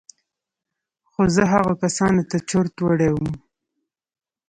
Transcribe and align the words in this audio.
خو 1.11 1.21
زه 1.35 1.43
هغو 1.51 1.73
کسانو 1.83 2.21
ته 2.29 2.37
چورت 2.49 2.75
وړى 2.81 3.09
وم. 3.11 3.31